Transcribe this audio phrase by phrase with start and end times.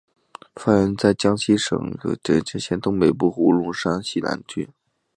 [0.55, 4.67] 发源在江西省婺源县东北部的五龙山西南麓。